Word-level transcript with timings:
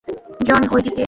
জন, 0.47 0.61
ওইদিকে। 0.71 0.99